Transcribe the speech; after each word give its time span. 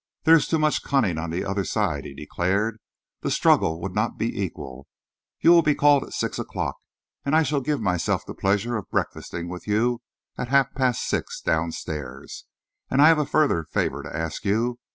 "There 0.23 0.33
is 0.35 0.47
too 0.47 0.57
much 0.57 0.81
cunning 0.81 1.19
on 1.19 1.29
the 1.29 1.45
other 1.45 1.63
side," 1.63 2.05
he 2.05 2.15
declared. 2.15 2.79
"The 3.21 3.29
struggle 3.29 3.79
would 3.81 3.93
not 3.93 4.17
be 4.17 4.41
equal. 4.41 4.87
You 5.41 5.51
will 5.51 5.61
be 5.61 5.75
called 5.75 6.01
at 6.03 6.13
six 6.13 6.39
o'clock, 6.39 6.75
and 7.23 7.35
I 7.35 7.43
shall 7.43 7.61
give 7.61 7.79
myself 7.79 8.25
the 8.25 8.33
pleasure 8.33 8.75
of 8.77 8.89
breakfasting 8.89 9.47
with 9.47 9.67
you 9.67 10.01
at 10.39 10.47
half 10.47 10.73
past 10.73 11.07
six 11.07 11.39
downstairs. 11.39 12.45
And, 12.89 12.99
I 12.99 13.09
have 13.09 13.19
a 13.19 13.27
further 13.27 13.63
favour 13.63 14.01
to 14.01 14.17
ask 14.17 14.43
you. 14.43 14.79